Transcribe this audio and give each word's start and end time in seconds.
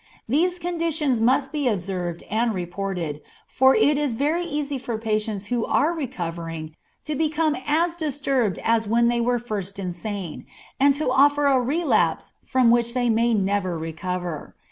These 0.27 0.57
conditions 0.57 1.21
must 1.21 1.51
be 1.51 1.67
observed 1.67 2.23
and 2.23 2.55
reported, 2.55 3.21
for 3.45 3.75
it 3.75 3.99
is 3.99 4.15
very 4.15 4.43
easy 4.43 4.79
for 4.79 4.97
patients 4.97 5.45
who 5.53 5.63
are 5.63 5.93
recovering 5.93 6.75
to 7.05 7.13
become 7.13 7.55
as 7.67 7.95
disturbed 7.95 8.57
as 8.63 8.87
when 8.87 9.09
they 9.09 9.21
were 9.21 9.37
first 9.37 9.77
insane, 9.77 10.47
and 10.79 10.95
to 10.95 11.13
suffer 11.15 11.45
a 11.45 11.61
relapse 11.61 12.33
from 12.43 12.71
which 12.71 12.95
they 12.95 13.11
may 13.11 13.35
never 13.35 13.77
recover. 13.77 14.55